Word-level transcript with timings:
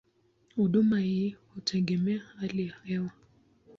Huduma 0.55 0.99
hii 0.99 1.29
hutegemea 1.55 2.21
hali 2.39 2.67
ya 2.67 2.73
hewa. 2.83 3.11